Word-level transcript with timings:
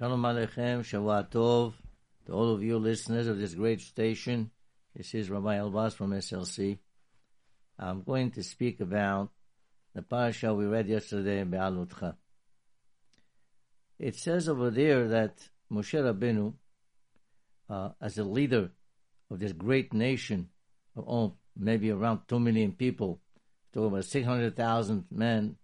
Shalom 0.00 0.22
Aleichem, 0.22 0.80
Shavua 0.80 1.30
Tov, 1.30 1.74
to 2.24 2.32
all 2.32 2.54
of 2.54 2.62
you 2.62 2.78
listeners 2.78 3.26
of 3.26 3.38
this 3.38 3.52
great 3.52 3.82
station. 3.82 4.50
This 4.96 5.12
is 5.12 5.28
Rabbi 5.28 5.58
Elbaz 5.58 5.92
from 5.92 6.12
SLC. 6.12 6.78
I'm 7.78 8.02
going 8.02 8.30
to 8.30 8.42
speak 8.42 8.80
about 8.80 9.28
the 9.94 10.00
parasha 10.00 10.54
we 10.54 10.64
read 10.64 10.88
yesterday 10.88 11.40
in 11.40 11.50
Be'alutcha. 11.50 12.14
It 13.98 14.16
says 14.16 14.48
over 14.48 14.70
there 14.70 15.06
that 15.08 15.50
Moshe 15.70 16.00
Rabbeinu, 16.02 16.54
uh, 17.68 17.90
as 18.00 18.16
a 18.16 18.24
leader 18.24 18.70
of 19.30 19.38
this 19.38 19.52
great 19.52 19.92
nation 19.92 20.48
of 20.96 21.04
all, 21.04 21.36
maybe 21.54 21.90
around 21.90 22.20
two 22.26 22.40
million 22.40 22.72
people, 22.72 23.20
to 23.74 23.84
over 23.84 24.00
600,000 24.00 25.04
men 25.10 25.56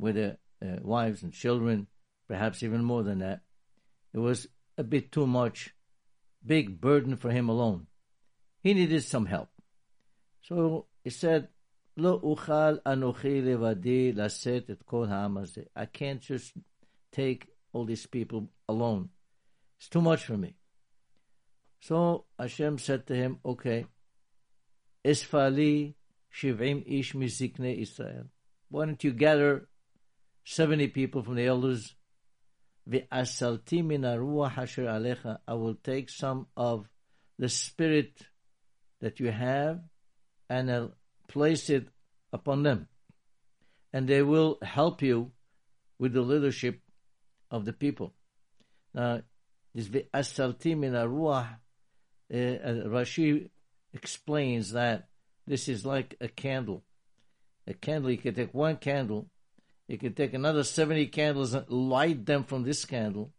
with 0.00 0.16
their 0.16 0.38
uh, 0.60 0.80
wives 0.82 1.22
and 1.22 1.32
children, 1.32 1.86
perhaps 2.26 2.64
even 2.64 2.82
more 2.82 3.04
than 3.04 3.20
that, 3.20 3.42
it 4.14 4.18
was 4.18 4.46
a 4.78 4.84
bit 4.84 5.10
too 5.10 5.26
much, 5.26 5.74
big 6.46 6.80
burden 6.80 7.16
for 7.16 7.30
him 7.30 7.48
alone. 7.48 7.88
He 8.62 8.72
needed 8.72 9.02
some 9.02 9.26
help. 9.26 9.50
So 10.42 10.86
he 11.02 11.10
said, 11.10 11.48
Lo 11.96 12.20
uchal 12.20 12.80
anochi 12.82 13.42
levadi 13.42 14.14
laset 14.14 14.70
et 14.70 14.86
kol 14.86 15.08
I 15.76 15.86
can't 15.86 16.20
just 16.20 16.52
take 17.12 17.48
all 17.72 17.84
these 17.84 18.06
people 18.06 18.50
alone. 18.68 19.10
It's 19.78 19.88
too 19.88 20.00
much 20.00 20.24
for 20.24 20.36
me. 20.36 20.56
So 21.80 22.24
Hashem 22.38 22.78
said 22.78 23.06
to 23.08 23.14
him, 23.14 23.38
okay, 23.44 23.86
Isfali 25.04 25.94
shivim 26.32 26.82
ish 26.86 27.12
mizikne 27.12 27.76
Israel. 27.76 28.24
Why 28.70 28.86
don't 28.86 29.04
you 29.04 29.12
gather 29.12 29.68
70 30.44 30.88
people 30.88 31.22
from 31.22 31.34
the 31.34 31.46
elders 31.46 31.94
I 32.86 33.24
will 35.54 35.74
take 35.82 36.10
some 36.10 36.46
of 36.56 36.88
the 37.38 37.48
spirit 37.48 38.26
that 39.00 39.20
you 39.20 39.30
have 39.30 39.80
and 40.50 40.70
I'll 40.70 40.92
place 41.28 41.70
it 41.70 41.88
upon 42.32 42.62
them. 42.62 42.88
And 43.92 44.08
they 44.08 44.22
will 44.22 44.58
help 44.62 45.02
you 45.02 45.32
with 45.98 46.12
the 46.12 46.20
leadership 46.20 46.80
of 47.50 47.64
the 47.64 47.72
people. 47.72 48.12
Now, 48.92 49.22
this 49.74 49.88
ve'asalti 49.88 50.76
min 50.76 50.92
ruach, 50.92 51.56
uh, 52.32 52.36
uh, 52.36 52.86
Rashi 52.86 53.50
explains 53.92 54.72
that 54.72 55.08
this 55.46 55.68
is 55.68 55.86
like 55.86 56.16
a 56.20 56.28
candle. 56.28 56.84
A 57.66 57.74
candle, 57.74 58.10
you 58.10 58.18
can 58.18 58.34
take 58.34 58.52
one 58.52 58.76
candle 58.76 59.30
you 59.86 59.98
can 59.98 60.14
take 60.14 60.34
another 60.34 60.64
70 60.64 61.06
candles 61.08 61.54
and 61.54 61.68
light 61.68 62.24
them 62.24 62.44
from 62.44 62.62
this 62.62 62.84
candle, 62.84 63.32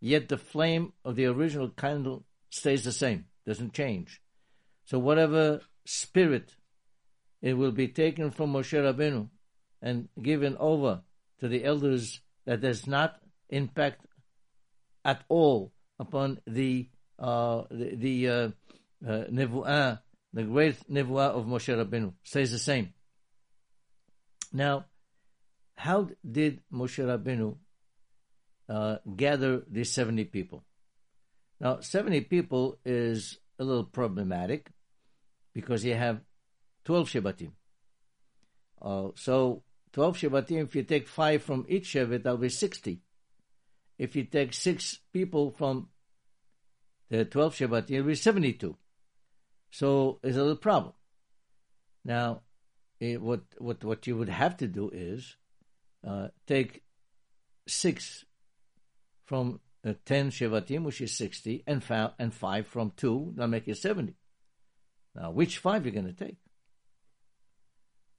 yet 0.00 0.28
the 0.28 0.38
flame 0.38 0.92
of 1.04 1.16
the 1.16 1.26
original 1.26 1.68
candle 1.68 2.24
stays 2.50 2.84
the 2.84 2.92
same, 2.92 3.26
doesn't 3.46 3.72
change. 3.72 4.20
So 4.84 4.98
whatever 4.98 5.60
spirit 5.84 6.54
it 7.42 7.54
will 7.54 7.72
be 7.72 7.88
taken 7.88 8.30
from 8.30 8.52
Moshe 8.52 8.78
Rabbeinu 8.78 9.28
and 9.80 10.08
given 10.20 10.56
over 10.58 11.02
to 11.40 11.48
the 11.48 11.64
elders 11.64 12.20
that 12.44 12.60
does 12.60 12.86
not 12.86 13.18
impact 13.48 14.06
at 15.04 15.24
all 15.28 15.72
upon 15.98 16.38
the 16.46 16.88
uh, 17.18 17.64
the, 17.70 17.96
the 17.96 18.28
uh, 18.28 18.48
uh, 19.06 19.24
nevuah, 19.30 20.00
the 20.32 20.42
great 20.44 20.76
nevuah 20.90 21.30
of 21.30 21.44
Moshe 21.46 21.74
Rabbeinu, 21.74 22.14
stays 22.22 22.52
the 22.52 22.58
same. 22.58 22.94
Now, 24.52 24.86
how 25.80 26.08
did 26.30 26.60
Moshe 26.70 27.02
Rabbeinu 27.02 27.56
uh, 28.68 28.98
gather 29.16 29.62
these 29.66 29.90
70 29.90 30.24
people? 30.26 30.62
Now, 31.58 31.80
70 31.80 32.20
people 32.22 32.78
is 32.84 33.38
a 33.58 33.64
little 33.64 33.84
problematic 33.84 34.70
because 35.54 35.82
you 35.82 35.94
have 35.94 36.20
12 36.84 37.08
Shebatim. 37.08 37.52
Uh, 38.82 39.08
so, 39.14 39.62
12 39.92 40.18
Shebatim, 40.18 40.64
if 40.64 40.76
you 40.76 40.82
take 40.82 41.08
five 41.08 41.42
from 41.42 41.64
each 41.66 41.94
Shevet, 41.94 42.24
that'll 42.24 42.36
be 42.36 42.50
60. 42.50 43.00
If 43.98 44.14
you 44.16 44.24
take 44.24 44.52
six 44.52 44.98
people 45.14 45.50
from 45.50 45.88
the 47.08 47.24
12 47.24 47.54
Shebatim, 47.54 47.90
it'll 47.90 48.06
be 48.06 48.14
72. 48.14 48.76
So, 49.70 50.20
it's 50.22 50.36
a 50.36 50.40
little 50.40 50.56
problem. 50.56 50.92
Now, 52.04 52.42
it, 53.00 53.22
what, 53.22 53.40
what, 53.56 53.82
what 53.82 54.06
you 54.06 54.18
would 54.18 54.28
have 54.28 54.58
to 54.58 54.66
do 54.66 54.90
is 54.92 55.36
uh, 56.06 56.28
take 56.46 56.82
six 57.66 58.24
from 59.24 59.60
uh, 59.86 59.94
10 60.04 60.30
Shevatim, 60.30 60.82
which 60.82 61.00
is 61.00 61.16
60, 61.16 61.64
and, 61.66 61.82
and 62.18 62.34
five 62.34 62.66
from 62.66 62.92
two, 62.96 63.32
that'll 63.34 63.48
make 63.48 63.68
it 63.68 63.78
70. 63.78 64.14
Now, 65.14 65.30
which 65.30 65.58
five 65.58 65.84
you're 65.84 65.94
going 65.94 66.12
to 66.12 66.24
take? 66.24 66.36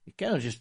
You 0.04 0.12
cannot 0.16 0.40
just 0.40 0.60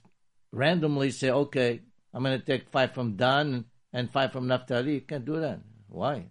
randomly 0.52 1.12
say, 1.12 1.32
okay, 1.32 1.82
I'm 2.14 2.24
going 2.24 2.40
to 2.40 2.46
take 2.46 2.70
five 2.70 2.94
from 2.94 3.16
Dan 3.16 3.66
and 3.92 4.12
five 4.12 4.32
from 4.32 4.48
Naphtali. 4.48 4.96
You 4.96 5.02
can't 5.02 5.26
do 5.26 5.40
that. 5.40 5.60
Why? 5.88 6.26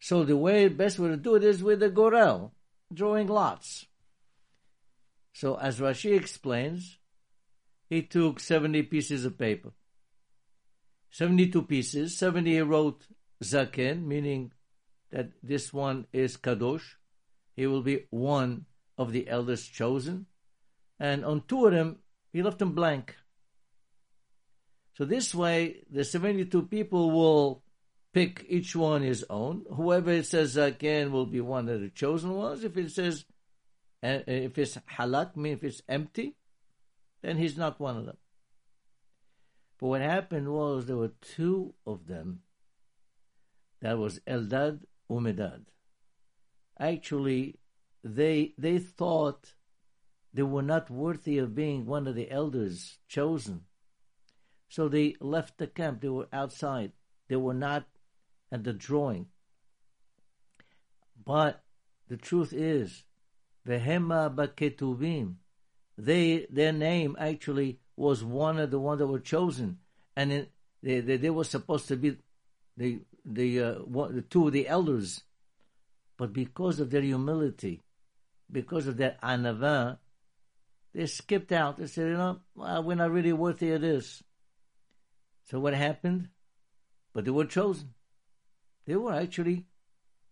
So 0.00 0.24
the 0.24 0.36
way, 0.36 0.68
best 0.68 0.98
way 0.98 1.08
to 1.08 1.16
do 1.16 1.34
it 1.34 1.44
is 1.44 1.62
with 1.62 1.80
the 1.80 1.90
gorel, 1.90 2.54
drawing 2.92 3.26
lots. 3.26 3.86
So 5.34 5.56
as 5.56 5.80
Rashi 5.80 6.16
explains, 6.16 6.98
he 7.90 8.02
took 8.02 8.38
70 8.38 8.84
pieces 8.84 9.24
of 9.24 9.36
paper. 9.36 9.72
72 11.10 11.62
pieces, 11.62 12.16
70 12.16 12.52
he 12.52 12.60
wrote 12.60 13.04
Zaken, 13.42 14.04
meaning 14.06 14.52
that 15.10 15.30
this 15.42 15.72
one 15.72 16.06
is 16.12 16.36
Kadosh. 16.36 16.94
He 17.56 17.66
will 17.66 17.82
be 17.82 18.06
one 18.10 18.66
of 18.96 19.10
the 19.10 19.28
elders 19.28 19.66
chosen. 19.66 20.26
And 21.00 21.24
on 21.24 21.42
two 21.48 21.66
of 21.66 21.72
them, 21.72 21.98
he 22.32 22.42
left 22.42 22.60
them 22.60 22.74
blank. 22.76 23.16
So 24.94 25.04
this 25.04 25.34
way, 25.34 25.82
the 25.90 26.04
72 26.04 26.62
people 26.66 27.10
will 27.10 27.64
pick 28.12 28.46
each 28.48 28.76
one 28.76 29.02
his 29.02 29.24
own. 29.28 29.64
Whoever 29.74 30.12
it 30.12 30.26
says 30.26 30.56
Zaken 30.56 31.10
will 31.10 31.26
be 31.26 31.40
one 31.40 31.68
of 31.68 31.80
the 31.80 31.88
chosen 31.88 32.34
ones. 32.34 32.62
If 32.62 32.76
it 32.76 32.92
says, 32.92 33.24
uh, 34.02 34.20
if 34.28 34.56
it's 34.58 34.78
halak, 34.96 35.36
mean 35.36 35.54
if 35.54 35.64
it's 35.64 35.82
empty, 35.88 36.36
then 37.22 37.36
he's 37.36 37.56
not 37.56 37.80
one 37.80 37.96
of 37.96 38.06
them. 38.06 38.16
But 39.78 39.86
what 39.86 40.00
happened 40.00 40.52
was 40.52 40.86
there 40.86 40.96
were 40.96 41.12
two 41.20 41.74
of 41.86 42.06
them. 42.06 42.40
That 43.80 43.98
was 43.98 44.20
Eldad 44.20 44.80
Umedad. 45.10 45.64
Actually, 46.78 47.58
they 48.04 48.54
they 48.58 48.78
thought 48.78 49.54
they 50.32 50.42
were 50.42 50.62
not 50.62 50.90
worthy 50.90 51.38
of 51.38 51.54
being 51.54 51.86
one 51.86 52.06
of 52.06 52.14
the 52.14 52.30
elders 52.30 52.98
chosen. 53.08 53.62
So 54.68 54.88
they 54.88 55.16
left 55.20 55.58
the 55.58 55.66
camp. 55.66 56.00
They 56.00 56.08
were 56.08 56.28
outside. 56.32 56.92
They 57.28 57.36
were 57.36 57.54
not 57.54 57.86
at 58.52 58.64
the 58.64 58.72
drawing. 58.72 59.26
But 61.24 61.64
the 62.08 62.16
truth 62.16 62.52
is, 62.52 63.04
Vehema 63.66 64.34
Baketuvim, 64.34 65.36
they 66.04 66.46
their 66.50 66.72
name 66.72 67.16
actually 67.18 67.78
was 67.96 68.24
one 68.24 68.58
of 68.58 68.70
the 68.70 68.78
ones 68.78 68.98
that 68.98 69.06
were 69.06 69.20
chosen, 69.20 69.78
and 70.16 70.32
it, 70.32 70.50
they, 70.82 71.00
they, 71.00 71.16
they 71.16 71.30
were 71.30 71.44
supposed 71.44 71.88
to 71.88 71.96
be 71.96 72.16
the 72.76 73.00
the 73.24 73.62
uh, 73.62 73.74
one, 73.80 74.14
the 74.14 74.22
two 74.22 74.46
of 74.46 74.52
the 74.52 74.66
elders, 74.66 75.22
but 76.16 76.32
because 76.32 76.80
of 76.80 76.90
their 76.90 77.02
humility, 77.02 77.82
because 78.50 78.86
of 78.86 78.96
their 78.96 79.16
anava, 79.22 79.98
they 80.94 81.06
skipped 81.06 81.52
out. 81.52 81.76
They 81.76 81.86
said, 81.86 82.08
you 82.08 82.16
know, 82.16 82.40
well, 82.54 82.82
we're 82.82 82.96
not 82.96 83.10
really 83.10 83.32
worthy 83.32 83.72
of 83.72 83.82
this. 83.82 84.22
So 85.50 85.60
what 85.60 85.74
happened? 85.74 86.28
But 87.12 87.24
they 87.24 87.30
were 87.30 87.44
chosen. 87.44 87.94
They 88.86 88.96
were 88.96 89.14
actually 89.14 89.66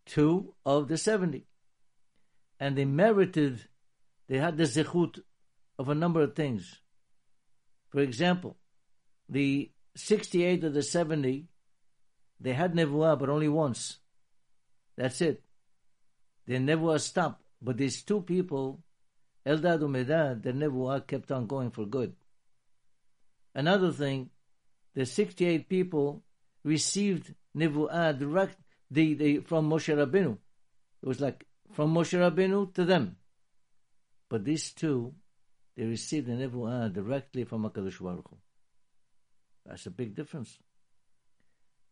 two 0.06 0.54
of 0.64 0.88
the 0.88 0.96
seventy, 0.96 1.46
and 2.58 2.76
they 2.76 2.84
merited. 2.84 3.68
They 4.28 4.38
had 4.38 4.56
the 4.56 4.64
zechut 4.64 5.20
of 5.78 5.88
a 5.88 5.94
number 5.94 6.20
of 6.22 6.34
things. 6.34 6.80
For 7.90 8.00
example, 8.00 8.56
the 9.28 9.70
68 9.96 10.64
of 10.64 10.74
the 10.74 10.82
70, 10.82 11.46
they 12.40 12.52
had 12.52 12.74
Nevuah, 12.74 13.18
but 13.18 13.28
only 13.28 13.48
once. 13.48 13.98
That's 14.96 15.20
it. 15.20 15.42
Their 16.46 16.60
Nevuah 16.60 17.00
stopped. 17.00 17.44
But 17.60 17.76
these 17.76 18.02
two 18.02 18.22
people, 18.22 18.82
Eldad 19.46 19.82
and 19.82 19.94
Medad, 19.94 20.42
their 20.42 20.52
Nevuah 20.52 21.06
kept 21.06 21.30
on 21.32 21.46
going 21.46 21.70
for 21.70 21.86
good. 21.86 22.14
Another 23.54 23.92
thing, 23.92 24.30
the 24.94 25.04
68 25.06 25.68
people 25.68 26.22
received 26.64 27.34
Nevuah 27.56 28.18
direct 28.18 28.56
the, 28.90 29.14
the, 29.14 29.38
from 29.40 29.68
Moshe 29.68 29.94
Rabbeinu. 29.94 30.38
It 31.02 31.06
was 31.06 31.20
like 31.20 31.46
from 31.72 31.94
Moshe 31.94 32.18
Rabbeinu 32.18 32.74
to 32.74 32.84
them. 32.84 33.16
But 34.28 34.44
these 34.44 34.72
two 34.72 35.14
they 35.78 35.84
received 35.84 36.26
the 36.26 36.32
nevuah 36.32 36.92
directly 36.92 37.44
from 37.44 37.62
HaKadosh 37.62 38.02
Baruch 38.02 38.28
Hu. 38.28 38.36
That's 39.64 39.86
a 39.86 39.92
big 39.92 40.16
difference. 40.16 40.58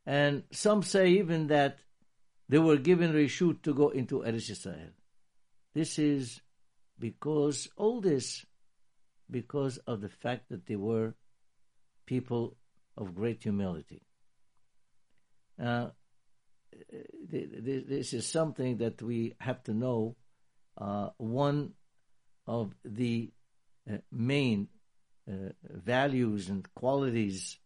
And 0.05 0.43
some 0.50 0.83
say 0.83 1.11
even 1.11 1.47
that 1.47 1.79
they 2.49 2.59
were 2.59 2.79
given 2.79 3.12
reshut 3.12 3.62
to 3.62 3.73
go 3.73 3.91
into 3.91 4.23
Eretz 4.23 4.50
Israel. 4.50 4.91
This 5.73 6.00
is 6.00 6.41
because 6.99 7.69
all 7.77 8.00
this 8.00 8.44
because 9.31 9.79
of 9.87 10.00
the 10.00 10.09
fact 10.09 10.49
that 10.49 10.67
they 10.67 10.77
were 10.77 11.15
people 12.06 12.56
of 12.97 13.15
great 13.15 13.44
humility. 13.44 14.03
Now, 15.59 15.93
this 17.31 18.12
is 18.12 18.27
something 18.27 18.79
that 18.79 19.00
we 19.00 19.35
have 19.38 19.62
to 19.65 19.73
know. 19.73 20.17
Uh, 20.77 21.11
one 21.19 21.73
of 22.47 22.75
the 22.85 23.31
uh, 23.91 23.99
main 24.11 24.69
uh, 25.29 25.50
values 25.62 26.49
and 26.49 26.67
qualities, 26.75 27.59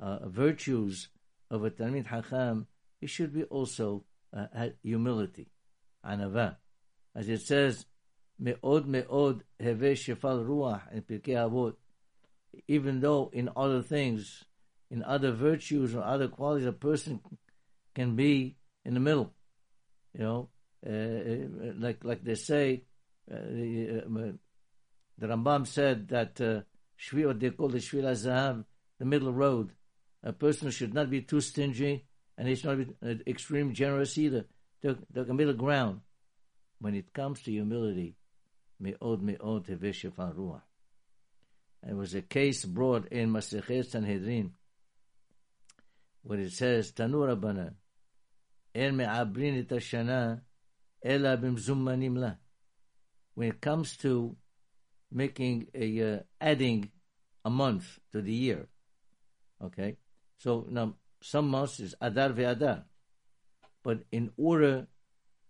uh, 0.00 0.28
virtues 0.28 1.08
of 1.50 1.64
a 1.64 1.70
Talmid 1.70 2.06
Hakam, 2.06 2.66
it 3.00 3.08
should 3.08 3.32
be 3.32 3.44
also 3.44 4.04
uh, 4.36 4.68
humility, 4.82 5.48
anava. 6.04 6.56
As 7.14 7.28
it 7.28 7.42
says, 7.42 7.86
me'od 8.38 8.86
me'od 8.86 9.44
heve 9.60 9.92
shefal 9.94 10.44
ruach 10.44 10.92
in 10.92 11.02
Pirkei 11.02 11.34
Avot. 11.34 11.74
Even 12.68 13.00
though 13.00 13.30
in 13.32 13.50
other 13.56 13.82
things, 13.82 14.44
in 14.90 15.02
other 15.02 15.32
virtues 15.32 15.94
or 15.94 16.02
other 16.02 16.28
qualities, 16.28 16.66
a 16.66 16.72
person 16.72 17.20
can 17.94 18.16
be 18.16 18.56
in 18.84 18.94
the 18.94 19.00
middle. 19.00 19.32
You 20.16 20.24
know, 20.24 20.48
uh, 20.86 21.72
like 21.78 22.04
like 22.04 22.22
they 22.24 22.36
say, 22.36 22.84
uh, 23.30 23.36
the, 25.18 25.26
Rambam 25.26 25.66
said 25.66 26.08
that 26.08 26.40
uh, 26.40 26.60
what 27.12 27.40
they 27.40 27.50
call 27.50 27.68
the 27.68 27.78
Shvil 27.78 28.04
Zahav, 28.04 28.64
the 28.98 29.04
middle 29.04 29.32
road. 29.32 29.72
A 30.22 30.32
person 30.32 30.70
should 30.70 30.94
not 30.94 31.10
be 31.10 31.20
too 31.20 31.40
stingy, 31.40 32.04
and 32.38 32.48
he 32.48 32.54
should 32.54 32.78
not 32.78 32.78
be 32.78 33.10
uh, 33.10 33.14
extreme 33.26 33.74
generous 33.74 34.16
either. 34.16 34.46
The, 34.80 34.98
the 35.10 35.34
middle 35.34 35.54
ground. 35.54 36.00
When 36.78 36.94
it 36.94 37.12
comes 37.12 37.42
to 37.42 37.50
humility, 37.50 38.16
me'od 38.80 39.22
me'od 39.22 39.66
teveshef 39.66 40.12
ruach. 40.12 40.62
It 41.88 41.94
was 41.94 42.14
a 42.14 42.22
case 42.22 42.64
brought 42.64 43.08
in 43.08 43.30
Masechet 43.30 43.90
Sanhedrin, 43.90 44.52
where 46.22 46.38
it 46.38 46.52
says, 46.52 46.92
Tanu 46.92 47.26
Rabbanan, 47.28 47.74
En 48.74 48.96
me'abrin 48.96 49.58
et 49.58 49.68
hashana, 49.68 50.40
ela 51.02 51.36
b'mzummanim 51.36 52.18
la. 52.18 52.32
When 53.34 53.48
it 53.48 53.60
comes 53.60 53.96
to 53.98 54.36
making 55.14 55.68
a, 55.74 56.14
uh, 56.14 56.18
adding 56.40 56.90
a 57.44 57.50
month 57.50 58.00
to 58.12 58.20
the 58.20 58.32
year. 58.32 58.66
Okay? 59.62 59.96
So 60.38 60.66
now 60.68 60.96
some 61.22 61.48
months 61.48 61.80
is 61.80 61.94
Adar 62.00 62.30
ve'Adar. 62.30 62.84
But 63.82 64.04
in 64.10 64.32
order 64.36 64.88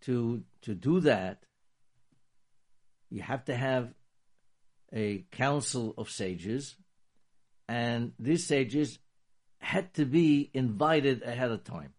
to 0.02 0.44
to 0.62 0.74
do 0.74 1.00
that, 1.00 1.44
you 3.10 3.22
have 3.22 3.44
to 3.46 3.54
have 3.54 3.94
a 4.92 5.24
council 5.30 5.94
of 5.96 6.10
sages, 6.10 6.76
and 7.68 8.12
these 8.18 8.46
sages 8.46 8.98
had 9.58 9.94
to 9.94 10.04
be 10.04 10.50
invited 10.52 11.22
ahead 11.22 11.50
of 11.50 11.64
time. 11.64 11.94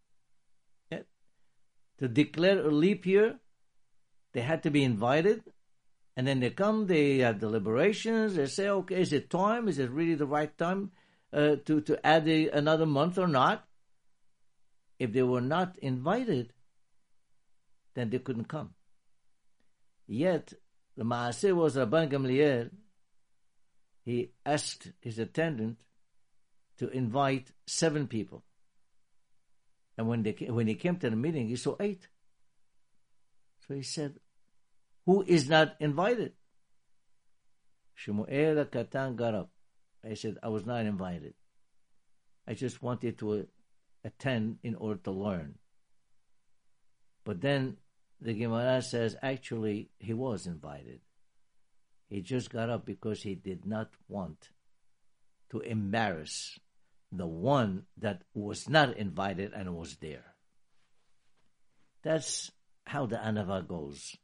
To 1.99 2.09
declare 2.09 2.59
a 2.59 2.69
leap 2.69 3.05
year, 3.05 3.39
they 4.33 4.41
had 4.41 4.63
to 4.63 4.69
be 4.69 4.83
invited, 4.83 5.43
and 6.15 6.25
then 6.25 6.39
they 6.39 6.49
come, 6.49 6.87
they 6.87 7.17
have 7.19 7.39
deliberations, 7.39 8.35
they 8.35 8.45
say, 8.45 8.69
okay, 8.69 9.01
is 9.01 9.11
it 9.11 9.29
time? 9.29 9.67
Is 9.67 9.79
it 9.79 9.89
really 9.89 10.15
the 10.15 10.25
right 10.25 10.55
time 10.57 10.91
uh, 11.33 11.57
to, 11.65 11.81
to 11.81 12.05
add 12.05 12.27
a, 12.27 12.49
another 12.49 12.85
month 12.85 13.17
or 13.17 13.27
not? 13.27 13.67
If 14.97 15.11
they 15.11 15.23
were 15.23 15.41
not 15.41 15.77
invited, 15.79 16.53
then 17.95 18.09
they 18.09 18.19
couldn't 18.19 18.47
come. 18.47 18.73
Yet, 20.07 20.53
the 20.95 21.03
Maaseh 21.03 21.53
was 21.53 21.75
Rabban 21.75 22.09
Gamliel, 22.09 22.69
he 24.05 24.31
asked 24.45 24.91
his 25.01 25.19
attendant 25.19 25.81
to 26.77 26.89
invite 26.89 27.51
seven 27.65 28.07
people. 28.07 28.43
And 29.97 30.07
when, 30.07 30.23
they, 30.23 30.31
when 30.47 30.67
he 30.67 30.75
came 30.75 30.97
to 30.97 31.09
the 31.09 31.15
meeting, 31.15 31.47
he 31.47 31.55
saw 31.55 31.75
eight. 31.79 32.07
So 33.67 33.73
he 33.73 33.81
said, 33.81 34.19
who 35.05 35.23
is 35.23 35.49
not 35.49 35.75
invited. 35.79 36.33
Shmuel 37.97 38.65
Katan 38.65 39.15
got 39.15 39.35
up. 39.35 39.51
I 40.03 40.13
said, 40.13 40.37
I 40.43 40.49
was 40.49 40.65
not 40.65 40.85
invited. 40.85 41.33
I 42.47 42.53
just 42.53 42.81
wanted 42.81 43.17
to 43.19 43.33
uh, 43.33 43.43
attend 44.03 44.59
in 44.63 44.75
order 44.75 44.99
to 45.03 45.11
learn. 45.11 45.55
But 47.23 47.41
then 47.41 47.77
the 48.21 48.33
Gemara 48.33 48.81
says 48.81 49.15
actually 49.21 49.89
he 49.97 50.13
was 50.13 50.45
invited. 50.45 50.99
He 52.07 52.21
just 52.21 52.51
got 52.51 52.69
up 52.69 52.85
because 52.85 53.23
he 53.23 53.33
did 53.33 53.65
not 53.65 53.89
want 54.07 54.49
to 55.49 55.59
embarrass 55.59 56.59
the 57.11 57.25
one 57.25 57.83
that 57.97 58.21
was 58.33 58.69
not 58.69 58.97
invited 58.97 59.53
and 59.53 59.75
was 59.75 59.95
there. 59.97 60.35
That's 62.03 62.51
how 62.85 63.07
the 63.07 63.15
anava 63.15 63.67
goes. 63.67 64.15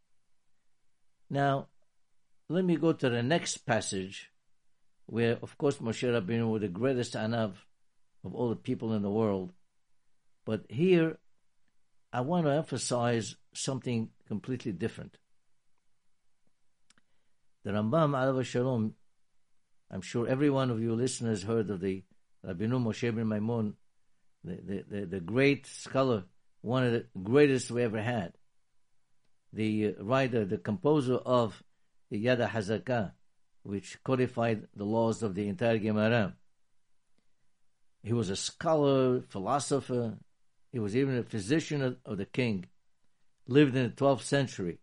Now, 1.31 1.69
let 2.49 2.65
me 2.65 2.75
go 2.75 2.91
to 2.91 3.09
the 3.09 3.23
next 3.23 3.59
passage, 3.65 4.29
where, 5.05 5.37
of 5.41 5.57
course, 5.57 5.77
Moshe 5.77 6.03
Rabbeinu 6.03 6.51
was 6.51 6.61
the 6.61 6.67
greatest 6.67 7.13
anav 7.13 7.53
of 8.25 8.35
all 8.35 8.49
the 8.49 8.57
people 8.57 8.91
in 8.91 9.01
the 9.01 9.09
world. 9.09 9.53
But 10.43 10.65
here, 10.67 11.19
I 12.11 12.19
want 12.19 12.47
to 12.47 12.51
emphasize 12.51 13.37
something 13.53 14.09
completely 14.27 14.73
different. 14.73 15.17
The 17.63 17.71
Rambam, 17.71 18.11
Alav 18.11 18.43
Shalom, 18.43 18.95
I'm 19.89 20.01
sure 20.01 20.27
every 20.27 20.49
one 20.49 20.69
of 20.69 20.81
you 20.81 20.93
listeners 20.95 21.43
heard 21.43 21.69
of 21.69 21.79
the 21.79 22.03
Rabbeinu 22.45 22.83
Moshe 22.83 23.15
ben 23.15 23.29
Maimon, 23.29 23.75
the, 24.43 24.55
the, 24.55 24.83
the, 24.89 25.05
the 25.05 25.19
great 25.21 25.65
scholar, 25.65 26.25
one 26.59 26.83
of 26.83 26.91
the 26.91 27.05
greatest 27.23 27.71
we 27.71 27.83
ever 27.83 28.01
had 28.01 28.33
the 29.53 29.87
uh, 29.87 30.03
writer, 30.03 30.45
the 30.45 30.57
composer 30.57 31.15
of 31.15 31.63
the 32.09 32.23
Yad 32.25 32.47
HaHazakah, 32.47 33.11
which 33.63 34.01
codified 34.03 34.67
the 34.75 34.83
laws 34.83 35.23
of 35.23 35.35
the 35.35 35.47
entire 35.47 35.77
Gemara. 35.77 36.35
He 38.03 38.13
was 38.13 38.29
a 38.29 38.35
scholar, 38.35 39.21
philosopher. 39.21 40.17
He 40.71 40.79
was 40.79 40.95
even 40.95 41.17
a 41.17 41.23
physician 41.23 41.97
of 42.05 42.17
the 42.17 42.25
king. 42.25 42.65
Lived 43.47 43.75
in 43.75 43.83
the 43.83 43.89
12th 43.89 44.21
century. 44.21 44.79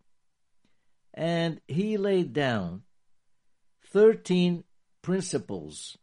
And 1.13 1.59
he 1.67 1.97
laid 1.97 2.33
down 2.33 2.83
13 3.91 4.63
principles 5.01 5.97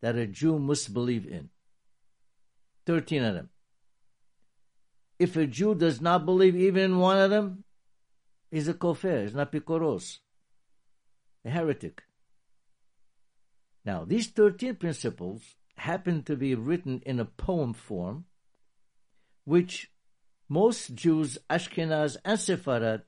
that 0.00 0.16
a 0.16 0.26
Jew 0.26 0.58
must 0.58 0.94
believe 0.94 1.26
in. 1.26 1.50
13 2.86 3.24
of 3.24 3.34
them. 3.34 3.50
If 5.18 5.36
a 5.36 5.46
Jew 5.46 5.74
does 5.74 6.00
not 6.00 6.24
believe 6.24 6.56
even 6.56 6.82
in 6.82 6.98
one 6.98 7.18
of 7.18 7.30
them, 7.30 7.64
He's 8.56 8.68
a 8.68 8.72
kofir, 8.72 9.20
he's 9.20 9.34
not 9.34 9.52
picoros, 9.52 10.20
a 11.44 11.50
heretic. 11.50 12.02
Now, 13.84 14.06
these 14.06 14.28
13 14.28 14.76
principles 14.76 15.42
happen 15.76 16.22
to 16.22 16.36
be 16.36 16.54
written 16.54 17.02
in 17.04 17.20
a 17.20 17.26
poem 17.26 17.74
form, 17.74 18.24
which 19.44 19.90
most 20.48 20.94
Jews, 20.94 21.36
Ashkenaz 21.50 22.16
and 22.24 22.38
Sepharad, 22.38 23.02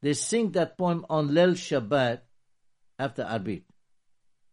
they 0.00 0.14
sing 0.14 0.52
that 0.52 0.78
poem 0.78 1.04
on 1.10 1.34
Lel 1.34 1.50
Shabbat 1.50 2.20
after 2.98 3.22
Arbit. 3.22 3.64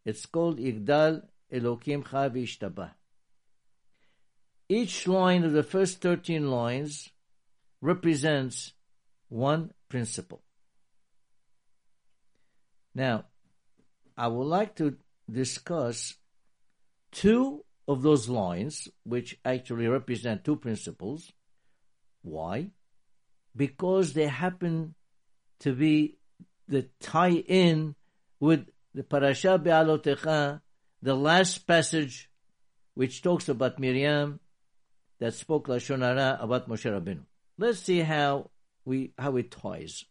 It's 0.04 0.26
called 0.26 0.60
Igdal 0.60 1.22
Elokim 1.54 2.06
Chai 2.06 2.92
Each 4.68 5.08
line 5.08 5.46
of 5.46 5.54
the 5.54 5.64
first 5.64 6.02
13 6.02 6.52
lines 6.52 7.08
represents 7.80 8.74
one 9.30 9.72
principle. 9.92 10.42
Now, 12.96 13.26
I 14.18 14.28
would 14.28 14.48
like 14.48 14.76
to 14.78 14.96
discuss 15.30 16.16
two 17.12 17.66
of 17.90 18.02
those 18.02 18.30
lines, 18.30 18.88
which 19.04 19.38
actually 19.44 19.88
represent 19.88 20.46
two 20.46 20.56
principles. 20.56 21.34
Why? 22.22 22.72
Because 23.56 24.14
they 24.14 24.28
happen 24.28 24.96
to 25.60 25.74
be 25.74 26.18
the 26.70 26.88
tie 27.02 27.44
in 27.64 27.96
with 28.40 28.68
the 28.94 29.04
Parasha 29.04 29.58
Be'alotecha, 29.58 30.62
the 31.02 31.16
last 31.16 31.68
passage 31.68 32.30
which 32.94 33.22
talks 33.22 33.50
about 33.50 33.80
Miriam 33.80 34.40
that 35.20 35.34
spoke 35.34 35.68
Lashon 35.68 36.02
Hara 36.02 36.38
about 36.40 36.70
Moshe 36.70 36.90
Rabbeinu. 36.90 37.26
Let's 37.58 37.80
see 37.80 38.00
how 38.00 38.51
we 38.86 39.14
how 39.18 39.38
it 39.38 39.52
ties. 39.52 40.06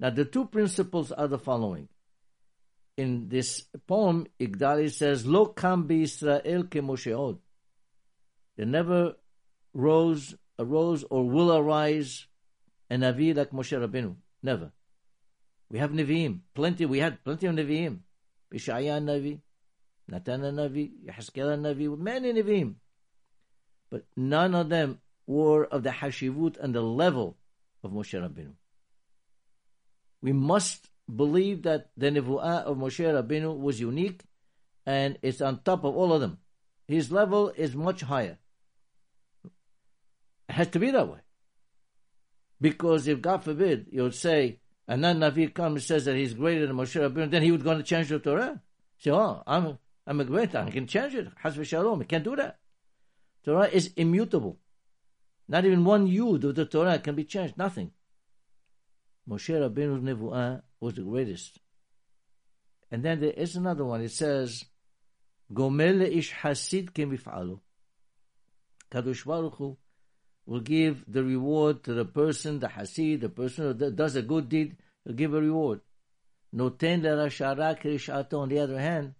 Now 0.00 0.10
the 0.10 0.24
two 0.24 0.46
principles 0.46 1.12
are 1.12 1.28
the 1.28 1.38
following. 1.38 1.88
In 2.96 3.28
this 3.28 3.62
poem, 3.86 4.26
Igdali 4.40 4.90
says, 4.90 5.26
"Lo 5.26 5.46
kam 5.46 5.90
Israel 5.90 6.64
ke 6.64 6.80
Moshe 6.82 7.16
od." 7.16 7.38
there 8.58 8.66
never 8.66 9.14
rose, 9.72 10.34
arose 10.58 11.04
or 11.04 11.28
will 11.28 11.56
arise 11.56 12.26
a 12.90 12.96
Navi 12.96 13.34
like 13.34 13.50
Moshe 13.50 13.78
Rabbeinu. 13.78 14.16
Never. 14.42 14.72
We 15.70 15.78
have 15.78 15.92
Nevi'im. 15.92 16.40
Plenty, 16.54 16.84
we 16.84 16.98
had 16.98 17.22
plenty 17.22 17.46
of 17.46 17.54
Nevi'im. 17.54 18.00
Bishaya 18.52 19.00
Navi, 19.00 19.40
Natan 20.08 20.40
Navi, 20.40 20.90
Yahzkel 21.06 21.60
Navi, 21.60 21.96
many 21.96 22.32
Nevi'im. 22.32 22.74
But 23.90 24.06
none 24.16 24.54
of 24.56 24.68
them 24.70 25.00
were 25.26 25.64
of 25.66 25.84
the 25.84 25.90
hashivut 25.90 26.56
and 26.58 26.74
the 26.74 26.82
level 26.82 27.36
of 27.88 27.94
Moshe 27.94 28.20
Rabbeinu. 28.20 28.52
We 30.22 30.32
must 30.32 30.88
believe 31.14 31.62
that 31.62 31.90
the 31.96 32.10
Nevu'ah 32.10 32.64
of 32.64 32.76
Moshe 32.76 33.04
Rabbeinu 33.04 33.58
was 33.58 33.80
unique 33.80 34.22
and 34.86 35.18
it's 35.22 35.40
on 35.40 35.60
top 35.62 35.84
of 35.84 35.96
all 35.96 36.12
of 36.12 36.20
them. 36.20 36.38
His 36.86 37.10
level 37.10 37.50
is 37.50 37.74
much 37.74 38.02
higher. 38.02 38.38
It 40.48 40.52
has 40.52 40.68
to 40.68 40.78
be 40.78 40.90
that 40.90 41.08
way. 41.08 41.18
Because 42.60 43.06
if 43.06 43.20
God 43.20 43.44
forbid 43.44 43.86
you 43.90 44.02
would 44.02 44.14
say, 44.14 44.60
and 44.86 45.04
then 45.04 45.20
Navi 45.20 45.52
comes 45.52 45.74
and 45.74 45.82
says 45.82 46.04
that 46.06 46.16
he's 46.16 46.34
greater 46.34 46.66
than 46.66 46.76
Moshe 46.76 47.00
Rabbeinu, 47.00 47.30
then 47.30 47.42
he 47.42 47.52
would 47.52 47.64
go 47.64 47.76
to 47.76 47.82
change 47.82 48.08
the 48.08 48.18
Torah. 48.18 48.60
Say, 48.98 49.10
oh, 49.10 49.42
I'm, 49.46 49.78
I'm 50.06 50.20
a 50.20 50.24
great, 50.24 50.54
I 50.54 50.70
can 50.70 50.86
change 50.86 51.14
it. 51.14 51.28
Has 51.42 51.54
Shalom, 51.66 52.00
he 52.00 52.06
can't 52.06 52.24
do 52.24 52.36
that. 52.36 52.58
Torah 53.44 53.68
is 53.68 53.92
immutable. 53.96 54.58
Not 55.48 55.64
even 55.64 55.84
one 55.84 56.06
yud 56.06 56.44
of 56.44 56.54
the 56.54 56.66
Torah 56.66 56.98
can 56.98 57.14
be 57.14 57.24
changed. 57.24 57.56
Nothing. 57.56 57.92
Moshe 59.28 59.48
Rabbeinu's 59.48 60.02
nevuah 60.02 60.62
was 60.80 60.94
the 60.94 61.02
greatest. 61.02 61.58
And 62.90 63.02
then 63.04 63.20
there 63.20 63.32
is 63.32 63.56
another 63.56 63.84
one. 63.84 64.02
It 64.02 64.10
says, 64.10 64.64
"Gomel 65.52 66.02
ish 66.02 66.32
hasid 66.34 66.92
kemif'alu." 66.92 67.60
Kadosh 68.90 69.24
Baruch 69.24 69.54
Hu 69.54 69.76
will 70.46 70.60
give 70.60 71.04
the 71.06 71.24
reward 71.24 71.82
to 71.84 71.94
the 71.94 72.04
person, 72.04 72.58
the 72.58 72.68
hasid, 72.68 73.20
the 73.20 73.28
person 73.28 73.78
who 73.78 73.90
does 73.90 74.16
a 74.16 74.22
good 74.22 74.48
deed. 74.48 74.76
He'll 75.04 75.14
give 75.14 75.34
a 75.34 75.40
reward. 75.40 75.80
Noten 76.54 77.02
lerashara 77.02 77.78
kirishato. 77.78 78.38
On 78.38 78.48
the 78.48 78.58
other 78.58 78.78
hand, 78.78 79.14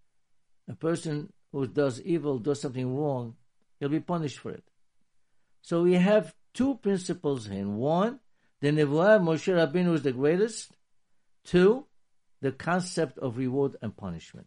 a 0.67 0.75
person 0.75 1.33
who 1.53 1.67
does 1.67 2.01
evil, 2.03 2.39
does 2.39 2.61
something 2.61 2.95
wrong, 2.95 3.37
he'll 3.79 3.89
be 3.89 4.01
punished 4.01 4.39
for 4.39 4.51
it. 4.51 4.68
So 5.63 5.83
we 5.83 5.95
have 5.95 6.35
two 6.55 6.77
principles 6.77 7.47
here. 7.47 7.67
One, 7.67 8.21
the 8.61 8.69
Nevuah 8.69 9.21
Moshe 9.21 9.53
Rabbeinu 9.53 9.95
is 9.95 10.03
the 10.03 10.13
greatest. 10.13 10.73
Two, 11.45 11.87
the 12.41 12.53
concept 12.53 13.19
of 13.19 13.39
reward 13.39 13.77
and 13.83 13.97
punishment. 13.97 14.47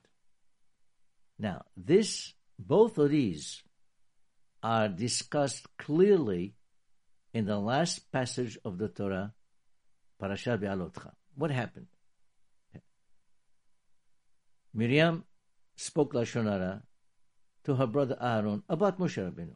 Now, 1.39 1.63
this, 1.75 2.33
both 2.59 2.97
of 2.97 3.09
these 3.09 3.63
are 4.61 4.87
discussed 4.87 5.65
clearly 5.77 6.55
in 7.33 7.45
the 7.45 7.57
last 7.57 8.11
passage 8.11 8.57
of 8.63 8.77
the 8.77 8.87
Torah, 8.87 9.33
Parashat 10.21 10.59
Be'alotcha. 10.59 11.13
What 11.35 11.51
happened? 11.51 11.87
Miriam 14.73 15.25
spoke 15.75 16.13
Lashon 16.13 16.45
Hara 16.45 16.83
to 17.63 17.75
her 17.75 17.87
brother 17.87 18.17
Aaron 18.21 18.63
about 18.69 18.99
Moshe 18.99 19.17
Rabbeinu. 19.17 19.55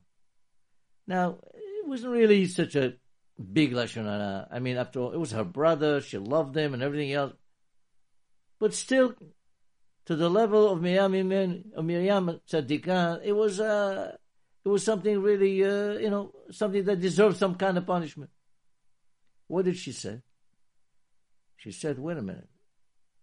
Now, 1.08 1.38
it 1.54 1.88
wasn't 1.88 2.14
really 2.14 2.46
such 2.48 2.76
a 2.76 2.94
big 3.54 3.74
Lashon 3.74 4.06
Hara. 4.06 4.48
I 4.52 4.60
mean, 4.60 4.78
after 4.78 5.00
all, 5.00 5.12
it 5.12 5.20
was 5.20 5.32
her 5.32 5.44
brother, 5.44 6.02
she 6.02 6.18
loved 6.18 6.56
him 6.58 6.74
and 6.74 6.82
everything 6.82 7.14
else. 7.14 7.34
But 8.60 8.74
still, 8.74 9.14
to 10.06 10.16
the 10.16 10.30
level 10.30 10.72
of 10.72 10.82
Miriam, 10.82 11.12
Miriam 11.12 12.40
Tzadikah, 12.50 13.22
it 13.24 13.34
was, 13.34 13.60
uh, 13.60 14.16
it 14.64 14.70
was 14.70 14.84
something 14.84 15.22
really, 15.22 15.64
uh, 15.64 15.94
you 15.94 16.10
know, 16.10 16.32
something 16.52 16.84
that 16.86 17.00
deserved 17.02 17.38
some 17.38 17.56
kind 17.56 17.78
of 17.78 17.86
punishment. 17.86 18.32
What 19.48 19.66
did 19.66 19.78
she 19.78 19.92
say? 19.92 20.22
She 21.58 21.72
said, 21.72 22.00
wait 22.00 22.18
a 22.18 22.22
minute. 22.22 22.50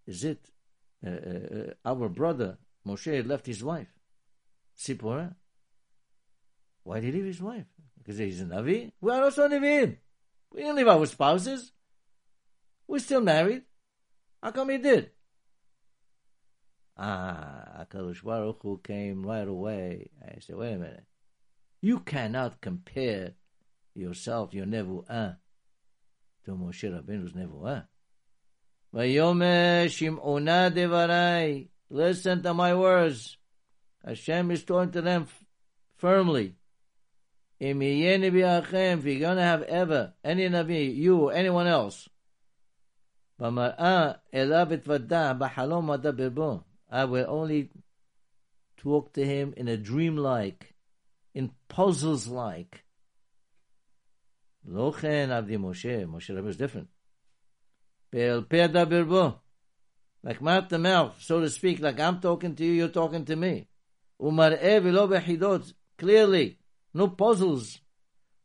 Is 0.05 0.23
it 0.23 0.49
uh, 1.05 1.09
uh, 1.09 1.73
our 1.85 2.09
brother 2.09 2.57
Moshe 2.85 3.27
left 3.27 3.45
his 3.45 3.63
wife, 3.63 3.87
Sipporah? 4.77 5.35
Why 6.83 6.99
did 6.99 7.13
he 7.13 7.19
leave 7.19 7.25
his 7.25 7.41
wife? 7.41 7.65
Because 7.97 8.17
he's 8.17 8.41
a 8.41 8.45
Navi? 8.45 8.91
We 8.99 9.11
are 9.11 9.23
also 9.23 9.47
Navim. 9.47 9.97
We 10.51 10.61
didn't 10.61 10.75
leave 10.75 10.87
our 10.87 11.05
spouses. 11.05 11.71
We're 12.87 12.99
still 12.99 13.21
married. 13.21 13.63
How 14.41 14.51
come 14.51 14.69
he 14.69 14.77
did? 14.77 15.11
Ah, 16.97 17.85
HaKadosh 17.85 18.23
Baruch 18.23 18.59
Hu 18.61 18.79
came 18.83 19.25
right 19.25 19.47
away. 19.47 20.09
I 20.21 20.39
said, 20.39 20.57
wait 20.57 20.73
a 20.73 20.77
minute. 20.77 21.05
You 21.81 21.99
cannot 21.99 22.61
compare 22.61 23.33
yourself, 23.95 24.53
your 24.53 24.65
Nevu'ah, 24.65 25.37
to 26.45 26.51
Moshe 26.51 26.83
Rabbeinu's 26.83 27.33
Nevu'ah. 27.33 27.87
Shim'ona. 29.89 31.67
Listen 31.89 32.43
to 32.43 32.53
my 32.53 32.75
words. 32.75 33.37
Hashem 34.05 34.51
is 34.51 34.63
talking 34.63 34.91
to 34.91 35.01
them 35.01 35.23
f- 35.23 35.43
firmly. 37.63 38.07
If 38.07 38.33
you're 38.33 39.19
going 39.19 39.37
to 39.37 39.43
have 39.43 39.63
ever 39.63 40.13
any 40.23 40.49
Navi, 40.49 40.95
you 40.95 41.17
or 41.17 41.33
anyone 41.33 41.67
else, 41.67 42.09
I 43.39 43.49
will 47.05 47.25
only 47.27 47.69
talk 48.77 49.13
to 49.13 49.25
him 49.25 49.53
in 49.57 49.67
a 49.67 49.77
dream 49.77 50.17
like, 50.17 50.75
in 51.33 51.51
puzzles 51.67 52.27
like. 52.27 52.83
Lochen 54.69 55.29
Avdi 55.29 55.57
Moshe, 55.57 56.05
Moshe 56.07 56.29
Rabbeinu 56.29 56.47
is 56.47 56.57
different. 56.57 56.87
Like 60.23 60.41
mouth 60.41 60.67
to 60.69 60.77
mouth, 60.77 61.15
so 61.19 61.41
to 61.41 61.49
speak, 61.49 61.81
like 61.81 61.99
I'm 61.99 62.21
talking 62.21 62.55
to 62.55 62.63
you, 62.63 62.71
you're 62.71 62.87
talking 62.87 63.25
to 63.25 63.35
me. 63.35 63.67
Umar 64.21 64.51
Clearly, 65.97 66.57
no 66.93 67.07
puzzles. 67.07 67.79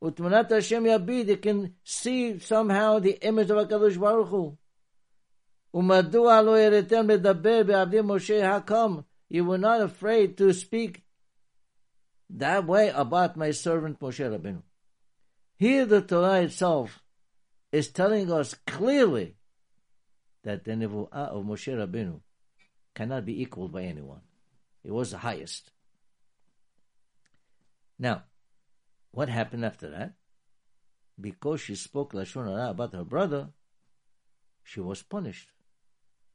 Utmanat 0.03 0.51
Hashem 0.51 0.85
Yabid, 0.85 1.27
they 1.27 1.37
can 1.37 1.75
see 1.85 2.39
somehow 2.39 2.99
the 2.99 3.19
image 3.27 3.51
of 3.51 3.57
HaKadosh 3.57 3.99
Baruch 3.99 4.29
Hu. 4.29 4.57
Umadua 5.75 6.45
lo 6.45 6.55
yeretem 6.55 7.09
ledaber 7.09 7.67
be'avdim 7.67 8.07
Moshe, 8.07 8.43
how 8.43 8.61
come 8.61 9.05
you 9.29 9.45
were 9.45 9.59
not 9.59 9.81
afraid 9.81 10.37
to 10.39 10.53
speak 10.53 11.03
that 12.31 12.67
way 12.67 12.89
about 12.89 13.37
my 13.37 13.51
servant 13.51 13.99
Moshe 14.01 14.21
Rabbeinu? 14.21 14.63
Here 15.57 15.85
the 15.85 16.01
Torah 16.01 16.43
itself 16.43 17.03
is 17.73 17.89
telling 17.89 18.31
us 18.33 18.55
clearly 18.67 19.35
that 20.45 20.65
the 20.65 20.73
Nevu'ah 20.73 21.13
of 21.13 21.45
Moshe 21.45 21.75
Rabbeinu 21.75 22.21
cannot 22.95 23.27
be 23.27 23.43
equaled 23.43 23.73
by 23.73 23.83
anyone. 23.83 24.21
It 24.85 24.93
was 24.93 25.11
the 25.11 25.19
highest. 25.19 25.71
Now, 27.99 28.23
what 29.11 29.29
happened 29.29 29.65
after 29.65 29.91
that? 29.91 30.15
Because 31.21 31.61
she 31.61 31.75
spoke 31.75 32.13
Lashon 32.13 32.47
Hara 32.47 32.71
about 32.71 32.95
her 32.95 33.05
brother, 33.05 33.49
she 34.63 34.81
was 34.81 35.03
punished. 35.03 35.49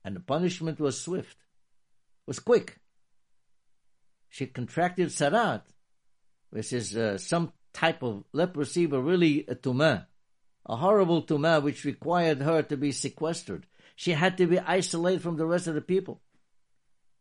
And 0.04 0.16
the 0.16 0.20
punishment 0.20 0.80
was 0.80 1.00
swift, 1.00 1.38
was 2.26 2.40
quick. 2.40 2.80
She 4.30 4.48
contracted 4.48 5.10
sarat, 5.10 5.62
which 6.50 6.74
is 6.74 6.98
uh, 6.98 7.18
some 7.18 7.54
type 7.74 8.04
of 8.04 8.24
leprosy, 8.34 8.86
but 8.86 9.02
really 9.02 9.46
a 9.48 9.56
tumah, 9.56 10.08
a 10.66 10.76
horrible 10.76 11.24
tumah 11.24 11.62
which 11.64 11.86
required 11.86 12.42
her 12.42 12.64
to 12.64 12.76
be 12.76 12.92
sequestered. 12.92 13.66
She 13.96 14.12
had 14.12 14.38
to 14.40 14.48
be 14.48 14.60
isolated 14.60 15.22
from 15.22 15.38
the 15.38 15.46
rest 15.46 15.68
of 15.68 15.76
the 15.76 15.82
people 15.82 16.22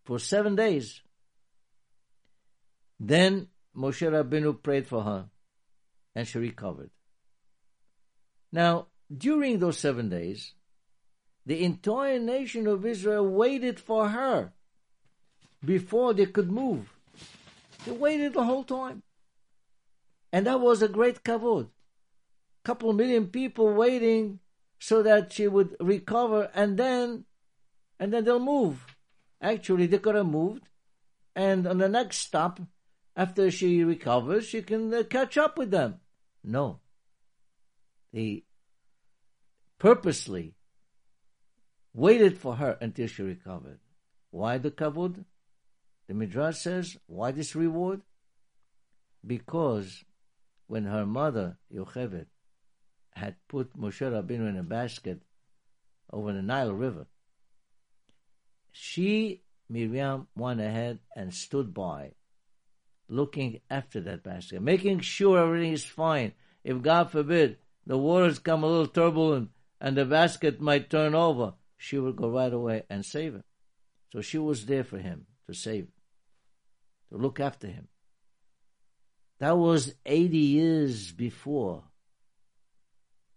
for 0.05 0.19
seven 0.19 0.57
days. 0.57 1.03
Then 2.99 3.49
Moshe 3.77 4.11
Rabbeinu 4.11 4.63
prayed 4.63 4.87
for 4.87 5.03
her 5.03 5.27
and 6.15 6.27
she 6.27 6.39
recovered. 6.39 6.91
Now, 8.53 8.89
during 9.15 9.59
those 9.59 9.79
seven 9.79 10.09
days, 10.09 10.55
the 11.45 11.65
entire 11.65 12.19
nation 12.19 12.67
of 12.67 12.87
Israel 12.87 13.27
waited 13.27 13.81
for 13.81 14.09
her 14.09 14.53
before 15.65 16.15
they 16.15 16.27
could 16.27 16.51
move. 16.51 16.93
They 17.85 17.93
waited 17.93 18.35
the 18.35 18.45
whole 18.45 18.65
time. 18.65 19.03
And 20.33 20.47
that 20.47 20.61
was 20.61 20.83
a 20.83 20.89
great 20.89 21.25
kavod. 21.25 21.69
Couple 22.65 22.93
million 22.93 23.27
people 23.27 23.73
waiting 23.73 24.39
so 24.79 25.03
that 25.03 25.33
she 25.33 25.49
would 25.49 25.77
recover 25.81 26.51
and 26.55 26.79
then 26.79 27.25
and 27.99 28.13
then 28.13 28.25
they'll 28.25 28.39
move. 28.39 28.87
Actually 29.41 29.87
they 29.87 29.99
could 29.99 30.15
have 30.15 30.27
moved 30.27 30.63
and 31.35 31.67
on 31.67 31.79
the 31.79 31.89
next 31.89 32.19
stop 32.19 32.61
after 33.17 33.51
she 33.51 33.83
recovers 33.83 34.47
she 34.47 34.63
can 34.63 34.95
uh, 34.95 35.03
catch 35.03 35.37
up 35.37 35.59
with 35.59 35.71
them. 35.71 35.99
No. 36.45 36.81
They 38.13 38.45
purposely 39.79 40.55
waited 41.95 42.39
for 42.39 42.57
her 42.57 42.79
until 42.81 43.07
she 43.07 43.23
recovered. 43.23 43.79
Why 44.31 44.59
the 44.59 44.71
kavod? 44.71 45.25
The 46.09 46.15
Midrash 46.15 46.59
says, 46.59 46.97
why 47.07 47.31
this 47.31 47.55
reward? 47.55 48.03
because 49.27 50.05
when 50.67 50.85
her 50.85 51.07
mother, 51.07 51.59
Yocheved, 51.73 52.27
had 53.15 53.37
put 53.49 53.79
Moshe 53.79 54.01
Rabbeinu 54.01 54.49
in 54.49 54.57
a 54.57 54.63
basket 54.63 55.21
over 56.13 56.33
the 56.33 56.43
Nile 56.43 56.73
River, 56.73 57.07
she, 58.71 59.43
Miriam, 59.69 60.29
went 60.35 60.61
ahead 60.61 60.99
and 61.15 61.33
stood 61.33 61.75
by, 61.75 62.13
looking 63.09 63.61
after 63.71 64.01
that 64.01 64.23
basket, 64.23 64.63
making 64.63 65.01
sure 65.01 65.39
everything 65.39 65.73
is 65.73 65.85
fine. 65.85 66.33
If 66.65 66.83
God 66.83 67.11
forbid 67.11 67.59
the 67.87 67.99
waters 67.99 68.39
come 68.39 68.63
a 68.63 68.67
little 68.67 68.87
turbulent 68.87 69.51
and 69.81 69.97
the 69.97 70.05
basket 70.05 70.61
might 70.61 70.91
turn 70.91 71.15
over, 71.15 71.55
she 71.77 71.99
would 71.99 72.17
go 72.17 72.31
right 72.31 72.53
away 72.53 72.85
and 72.89 73.05
save 73.05 73.35
him. 73.35 73.45
So 74.13 74.21
she 74.21 74.39
was 74.39 74.67
there 74.67 74.85
for 74.85 74.99
him 74.99 75.27
to 75.47 75.55
save, 75.55 75.89
to 77.11 77.19
look 77.19 77.41
after 77.41 77.67
him. 77.67 77.89
That 79.41 79.59
was 79.59 79.95
80 80.07 80.37
years 80.39 81.11
before. 81.11 81.83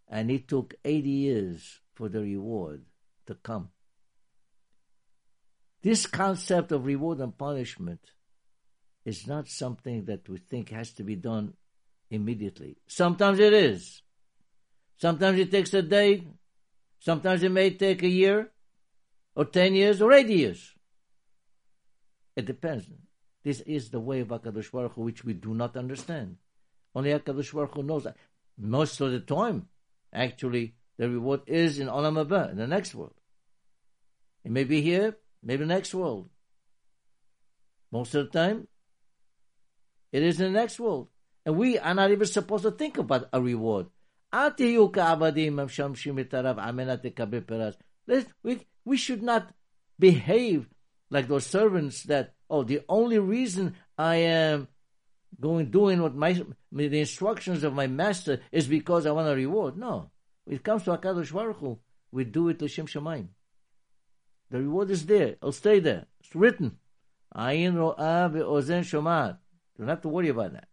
And 0.08 0.30
it 0.30 0.48
took 0.48 0.76
80 0.86 1.10
years 1.10 1.80
for 1.96 2.10
the 2.10 2.22
reward 2.22 2.86
to 3.26 3.34
come. 3.34 3.70
This 5.82 6.06
concept 6.06 6.72
of 6.72 6.86
reward 6.86 7.20
and 7.20 7.36
punishment 7.36 8.02
is 9.06 9.28
not 9.28 9.48
something 9.48 10.06
that 10.06 10.28
we 10.28 10.38
think 10.38 10.70
has 10.70 10.92
to 10.94 11.04
be 11.04 11.16
done 11.16 11.54
immediately. 12.10 12.78
Sometimes 12.88 13.40
it 13.40 13.54
is. 13.54 14.02
Sometimes 14.98 15.40
it 15.40 15.52
takes 15.52 15.74
a 15.74 15.82
day. 15.82 16.28
Sometimes 17.00 17.44
it 17.44 17.52
may 17.52 17.70
take 17.70 18.02
a 18.02 18.08
year, 18.08 18.52
or 19.36 19.46
10 19.46 19.76
years, 19.76 20.02
or 20.02 20.12
80 20.12 20.34
years. 20.34 20.74
It 22.36 22.46
depends. 22.46 22.86
This 23.44 23.62
is 23.62 23.90
the 23.90 24.00
way 24.00 24.22
of 24.22 24.30
HaKadosh 24.30 24.72
Baruch 24.72 24.94
Hu, 24.94 25.02
which 25.04 25.24
we 25.24 25.34
do 25.34 25.54
not 25.54 25.78
understand. 25.78 26.38
Only 26.96 27.12
HaKadosh 27.12 27.54
Baruch 27.54 27.76
Hu 27.76 27.84
knows 27.84 28.06
that. 28.06 28.18
Most 28.58 29.00
of 29.02 29.12
the 29.12 29.20
time, 29.20 29.68
actually, 30.12 30.74
the 30.98 31.10
reward 31.10 31.42
is 31.46 31.78
in 31.80 31.88
Olam 31.88 32.26
Haba, 32.26 32.52
in 32.52 32.58
the 32.58 32.66
next 32.66 32.96
world. 32.96 33.14
It 34.44 34.52
may 34.52 34.64
be 34.64 34.82
here, 34.82 35.18
maybe 35.44 35.66
next 35.66 35.94
world. 35.94 36.30
Most 37.92 38.16
of 38.16 38.32
the 38.32 38.40
time, 38.40 38.68
it 40.16 40.24
is 40.24 40.40
in 40.40 40.54
the 40.54 40.60
next 40.60 40.80
world. 40.80 41.10
And 41.46 41.58
we 41.58 41.78
are 41.78 41.94
not 41.94 42.10
even 42.10 42.26
supposed 42.26 42.64
to 42.64 42.72
think 42.72 42.98
about 42.98 43.28
a 43.34 43.42
reward. 43.42 43.88
We, 48.44 48.60
we 48.86 48.98
should 48.98 49.24
not 49.24 49.54
behave 50.00 50.70
like 51.10 51.28
those 51.28 51.46
servants 51.46 52.04
that 52.04 52.34
oh, 52.50 52.64
the 52.64 52.82
only 52.88 53.20
reason 53.20 53.76
I 53.98 54.16
am 54.16 54.70
going 55.38 55.70
doing 55.70 56.02
what 56.02 56.16
my 56.16 56.42
the 56.72 57.00
instructions 57.00 57.66
of 57.66 57.74
my 57.74 57.88
master 57.88 58.40
is 58.54 58.68
because 58.68 59.06
I 59.06 59.12
want 59.12 59.28
a 59.28 59.36
reward. 59.36 59.78
No, 59.78 60.12
it 60.48 60.64
comes 60.64 60.84
to 60.84 60.92
Hakadosh 60.92 61.34
Baruch 61.34 61.58
Hu, 61.58 61.78
we 62.14 62.24
do 62.24 62.48
it 62.48 62.60
to 62.60 62.70
Shem 62.70 62.88
Shemaim. 62.88 63.28
The 64.50 64.60
reward 64.60 64.92
is 64.92 65.06
there. 65.06 65.30
It'll 65.34 65.52
stay 65.52 65.80
there. 65.82 66.06
It's 66.22 66.34
written. 66.34 66.78
Ayin 67.36 67.76
ro'ah 67.76 68.30
ve'ozen 68.32 68.84
shomat. 68.84 69.40
Don't 69.78 69.88
have 69.88 70.02
to 70.02 70.10
worry 70.10 70.30
about 70.30 70.54
that. 70.54 70.68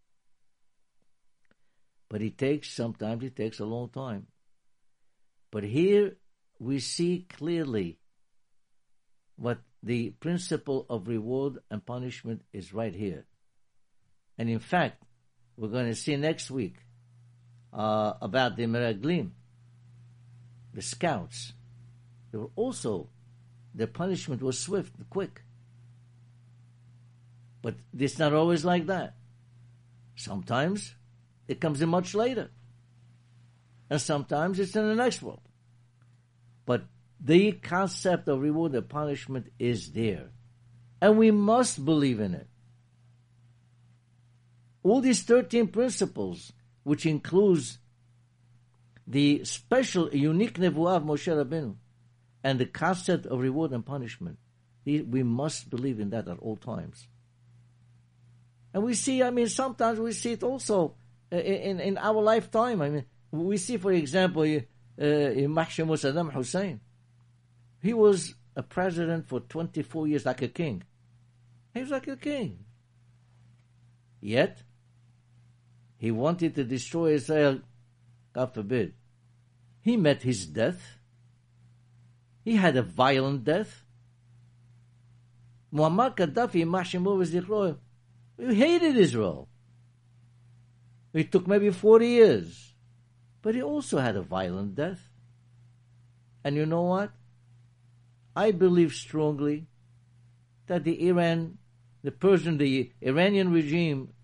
But 2.08 2.22
it 2.22 2.38
takes, 2.38 2.70
sometimes 2.70 3.24
it 3.24 3.36
takes 3.36 3.58
a 3.58 3.64
long 3.64 3.88
time. 3.88 4.26
But 5.50 5.64
here 5.64 6.16
we 6.58 6.78
see 6.78 7.26
clearly 7.28 7.98
what 9.36 9.58
the 9.82 10.10
principle 10.10 10.86
of 10.88 11.08
reward 11.08 11.58
and 11.70 11.84
punishment 11.84 12.42
is 12.52 12.72
right 12.72 12.94
here. 12.94 13.24
And 14.38 14.48
in 14.48 14.60
fact, 14.60 15.02
we're 15.56 15.68
going 15.68 15.86
to 15.86 15.94
see 15.94 16.16
next 16.16 16.50
week 16.50 16.76
uh, 17.72 18.12
about 18.20 18.56
the 18.56 18.64
Meraglim, 18.66 19.30
the 20.72 20.82
scouts. 20.82 21.52
They 22.30 22.38
were 22.38 22.50
also, 22.56 23.08
their 23.74 23.86
punishment 23.86 24.42
was 24.42 24.58
swift 24.58 24.94
quick. 25.10 25.42
But 27.62 27.76
it's 27.96 28.18
not 28.18 28.34
always 28.34 28.64
like 28.64 28.86
that. 28.86 29.14
Sometimes 30.16 30.94
it 31.48 31.60
comes 31.60 31.80
in 31.80 31.88
much 31.88 32.14
later. 32.14 32.50
And 33.88 34.00
sometimes 34.00 34.58
it's 34.58 34.74
in 34.76 34.88
the 34.88 34.94
next 34.94 35.22
world. 35.22 35.42
But 36.66 36.84
the 37.20 37.52
concept 37.52 38.28
of 38.28 38.40
reward 38.40 38.74
and 38.74 38.88
punishment 38.88 39.52
is 39.58 39.92
there. 39.92 40.30
And 41.00 41.18
we 41.18 41.30
must 41.30 41.84
believe 41.84 42.20
in 42.20 42.34
it. 42.34 42.48
All 44.82 45.00
these 45.00 45.22
13 45.22 45.68
principles, 45.68 46.52
which 46.82 47.06
includes 47.06 47.78
the 49.06 49.44
special, 49.44 50.12
unique 50.14 50.58
nevuah 50.58 50.96
of 50.96 51.04
Moshe 51.04 51.32
Rabbeinu, 51.32 51.76
and 52.42 52.58
the 52.58 52.66
concept 52.66 53.26
of 53.26 53.40
reward 53.40 53.72
and 53.72 53.86
punishment, 53.86 54.38
we 54.84 55.22
must 55.22 55.70
believe 55.70 56.00
in 56.00 56.10
that 56.10 56.26
at 56.26 56.38
all 56.40 56.56
times. 56.56 57.06
And 58.74 58.82
we 58.82 58.94
see, 58.94 59.22
I 59.22 59.30
mean, 59.30 59.48
sometimes 59.48 59.98
we 59.98 60.12
see 60.12 60.32
it 60.32 60.42
also 60.42 60.94
uh, 61.30 61.36
in, 61.36 61.80
in 61.80 61.98
our 61.98 62.20
lifetime. 62.22 62.80
I 62.80 62.88
mean, 62.88 63.04
we 63.30 63.56
see, 63.56 63.76
for 63.76 63.92
example, 63.92 64.42
uh, 64.42 64.64
Mahshimur 64.98 65.98
Saddam 65.98 66.32
Hussein. 66.32 66.80
He 67.82 67.92
was 67.92 68.34
a 68.56 68.62
president 68.62 69.28
for 69.28 69.40
24 69.40 70.08
years 70.08 70.26
like 70.26 70.42
a 70.42 70.48
king. 70.48 70.82
He 71.74 71.80
was 71.80 71.90
like 71.90 72.08
a 72.08 72.16
king. 72.16 72.64
Yet, 74.20 74.62
he 75.98 76.10
wanted 76.10 76.54
to 76.54 76.64
destroy 76.64 77.14
Israel, 77.14 77.60
God 78.32 78.54
forbid. 78.54 78.94
He 79.80 79.96
met 79.96 80.22
his 80.22 80.46
death. 80.46 80.98
He 82.44 82.56
had 82.56 82.76
a 82.76 82.82
violent 82.82 83.44
death. 83.44 83.84
Muammar 85.72 86.14
Gaddafi, 86.16 86.64
Mahshimur 86.64 87.78
he 88.38 88.54
hated 88.54 88.96
Israel. 88.96 89.48
It 91.12 91.30
took 91.30 91.46
maybe 91.46 91.70
40 91.70 92.06
years. 92.06 92.74
But 93.42 93.54
he 93.54 93.62
also 93.62 93.98
had 93.98 94.16
a 94.16 94.22
violent 94.22 94.76
death. 94.76 95.00
And 96.44 96.56
you 96.56 96.64
know 96.64 96.82
what? 96.82 97.10
I 98.34 98.52
believe 98.52 98.92
strongly 98.92 99.66
that 100.66 100.84
the 100.84 101.08
Iran, 101.08 101.58
the 102.02 102.12
Persian, 102.12 102.56
the 102.56 102.90
Iranian 103.02 103.52
regime, 103.52 104.14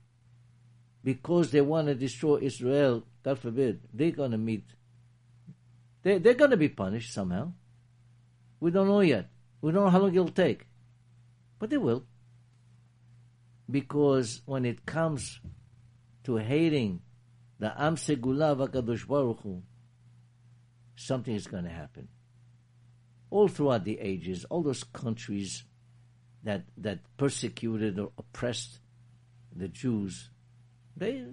because 1.04 1.50
they 1.50 1.60
want 1.60 1.88
to 1.88 1.94
destroy 1.94 2.38
Israel, 2.38 3.04
God 3.22 3.38
forbid, 3.38 3.80
they're 3.92 4.12
going 4.12 4.30
to 4.30 4.38
meet. 4.38 4.64
They, 6.02 6.18
they're 6.18 6.34
going 6.34 6.52
to 6.52 6.56
be 6.56 6.68
punished 6.68 7.12
somehow. 7.12 7.52
We 8.60 8.70
don't 8.70 8.88
know 8.88 9.00
yet. 9.00 9.28
We 9.60 9.72
don't 9.72 9.84
know 9.84 9.90
how 9.90 9.98
long 9.98 10.14
it'll 10.14 10.28
take. 10.28 10.66
But 11.58 11.70
they 11.70 11.76
will. 11.76 12.04
Because 13.70 14.42
when 14.46 14.64
it 14.64 14.86
comes 14.86 15.40
to 16.24 16.36
hating 16.36 17.02
the 17.58 17.72
Am 17.80 17.96
Vakadosh 17.96 19.06
Baruch 19.06 19.40
Hu, 19.42 19.62
something 20.96 21.34
is 21.34 21.46
going 21.46 21.64
to 21.64 21.70
happen 21.70 22.08
all 23.30 23.48
throughout 23.48 23.84
the 23.84 23.98
ages, 24.00 24.44
all 24.46 24.62
those 24.62 24.84
countries 24.84 25.64
that 26.44 26.64
that 26.76 27.00
persecuted 27.16 27.98
or 27.98 28.12
oppressed 28.18 28.78
the 29.54 29.68
Jews, 29.68 30.30
they 30.96 31.26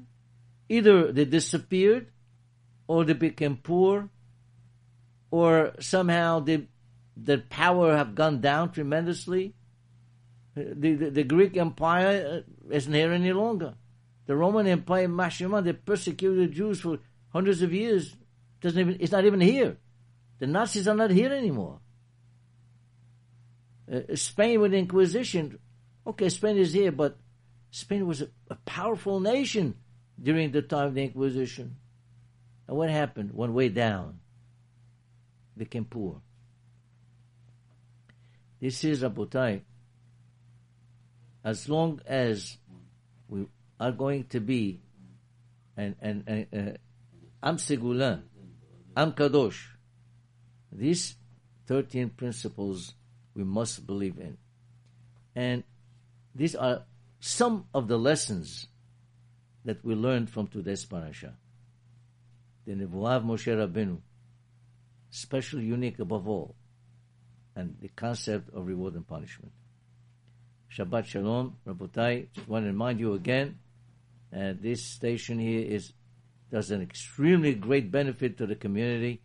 either 0.67 1.11
they 1.11 1.25
disappeared, 1.25 2.11
or 2.87 3.05
they 3.05 3.13
became 3.13 3.57
poor, 3.57 4.09
or 5.31 5.73
somehow 5.79 6.39
they, 6.39 6.67
their 7.15 7.39
power 7.49 7.95
have 7.95 8.15
gone 8.15 8.41
down 8.41 8.71
tremendously. 8.71 9.53
The, 10.55 11.09
the, 11.11 11.23
Greek 11.23 11.57
Empire 11.57 12.43
uh, 12.45 12.73
isn't 12.73 12.93
here 12.93 13.11
any 13.11 13.33
longer. 13.33 13.73
The 14.25 14.35
Roman 14.35 14.67
Empire, 14.67 15.07
Mashima, 15.07 15.63
they 15.63 15.73
persecuted 15.73 16.53
Jews 16.53 16.79
for 16.79 16.99
hundreds 17.33 17.61
of 17.61 17.73
years. 17.73 18.15
Doesn't 18.61 18.79
even, 18.79 18.97
it's 18.99 19.11
not 19.11 19.25
even 19.25 19.41
here. 19.41 19.77
The 20.39 20.47
Nazis 20.47 20.87
are 20.87 20.95
not 20.95 21.11
here 21.11 21.33
anymore 21.33 21.79
uh, 23.91 24.15
Spain 24.15 24.61
with 24.61 24.73
Inquisition. 24.73 25.59
Okay, 26.05 26.29
Spain 26.29 26.57
is 26.57 26.73
here, 26.73 26.91
but 26.91 27.17
Spain 27.71 28.07
was 28.07 28.21
a, 28.21 28.29
a, 28.49 28.55
powerful 28.55 29.19
nation 29.19 29.75
during 30.21 30.51
the 30.51 30.61
time 30.61 30.87
of 30.87 30.93
the 30.93 31.03
Inquisition. 31.03 31.75
And 32.67 32.77
what 32.77 32.89
happened? 32.89 33.31
Went 33.33 33.53
way 33.53 33.69
down. 33.69 34.19
Became 35.57 35.85
poor. 35.85 36.21
This 38.59 38.83
is 38.83 39.03
Rabotai. 39.03 39.61
As 41.45 41.69
long 41.69 42.01
as 42.08 42.58
we 43.29 43.45
are 43.79 43.91
going 43.91 44.25
to 44.25 44.41
be 44.41 44.81
and 45.77 45.95
and, 46.01 46.23
and 46.27 46.47
uh, 46.51 47.47
Am 47.47 47.58
Segulan, 47.58 48.23
Am 48.97 49.12
Kadosh, 49.13 49.67
these 50.71 51.15
13 51.67 52.10
principles 52.10 52.95
we 53.36 53.43
must 53.43 53.86
believe 53.86 54.17
in. 54.17 54.38
And 55.36 55.63
these 56.34 56.55
are 56.55 56.84
some 57.19 57.65
of 57.73 57.88
the 57.88 57.97
lessons 57.97 58.67
that 59.65 59.84
we 59.84 59.95
learned 59.95 60.29
from 60.29 60.47
today's 60.47 60.86
parasha. 60.86 61.36
The 62.65 62.73
Nevuah 62.73 63.23
Moshe 63.23 63.53
Rabbeinu, 63.53 63.99
special, 65.10 65.62
unique 65.62 65.99
above 65.99 66.27
all, 66.27 66.55
and 67.55 67.75
the 67.81 67.89
concept 67.89 68.53
of 68.53 68.65
reward 68.65 68.95
and 68.95 69.08
punishment. 69.08 69.51
Shabbat 70.75 71.05
Shalom, 71.05 71.55
Rabotai. 71.65 72.27
Just 72.33 72.49
want 72.49 72.65
to 72.65 72.67
remind 72.67 72.99
you 72.99 73.13
again, 73.13 73.59
uh, 74.35 74.53
this 74.59 74.83
station 74.83 75.39
here 75.39 75.61
is 75.61 75.93
does 76.51 76.69
an 76.71 76.81
extremely 76.81 77.55
great 77.55 77.91
benefit 77.91 78.38
to 78.38 78.45
the 78.45 78.55
community, 78.55 79.21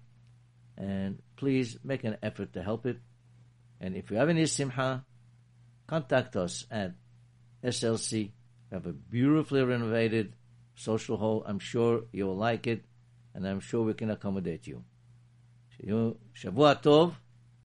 and 0.76 1.18
please 1.36 1.76
make 1.82 2.04
an 2.04 2.16
effort 2.22 2.52
to 2.52 2.62
help 2.62 2.86
it. 2.86 2.98
And 3.80 3.96
if 3.96 4.10
you 4.10 4.16
have 4.16 4.28
any 4.28 4.46
simha, 4.46 5.04
contact 5.86 6.36
us 6.36 6.66
at 6.70 6.94
SLC. 7.64 8.12
We 8.12 8.74
have 8.74 8.86
a 8.86 8.92
beautifully 8.92 9.64
renovated 9.64 10.34
social 10.76 11.16
hall. 11.16 11.42
I'm 11.44 11.58
sure 11.58 12.04
you'll 12.12 12.36
like 12.36 12.68
it, 12.68 12.84
and 13.34 13.46
I'm 13.46 13.60
sure 13.60 13.82
we 13.82 13.94
can 13.94 14.10
accommodate 14.10 14.68
you. 14.68 14.84
Shavua 15.82 16.80
Tov. 16.80 17.14